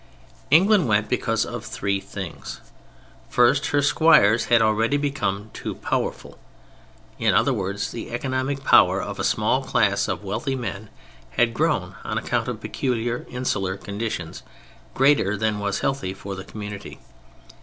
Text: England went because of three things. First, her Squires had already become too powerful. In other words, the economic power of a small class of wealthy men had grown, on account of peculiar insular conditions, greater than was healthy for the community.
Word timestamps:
England 0.49 0.87
went 0.87 1.07
because 1.09 1.45
of 1.45 1.63
three 1.63 1.99
things. 1.99 2.59
First, 3.29 3.67
her 3.67 3.83
Squires 3.83 4.45
had 4.45 4.59
already 4.59 4.97
become 4.97 5.51
too 5.53 5.75
powerful. 5.75 6.39
In 7.19 7.35
other 7.35 7.53
words, 7.53 7.91
the 7.91 8.09
economic 8.09 8.63
power 8.63 8.99
of 8.99 9.19
a 9.19 9.23
small 9.23 9.63
class 9.63 10.07
of 10.07 10.23
wealthy 10.23 10.55
men 10.55 10.89
had 11.37 11.53
grown, 11.53 11.97
on 12.03 12.17
account 12.17 12.47
of 12.47 12.59
peculiar 12.61 13.27
insular 13.29 13.77
conditions, 13.77 14.41
greater 14.95 15.37
than 15.37 15.59
was 15.59 15.81
healthy 15.81 16.15
for 16.15 16.33
the 16.33 16.43
community. 16.45 16.97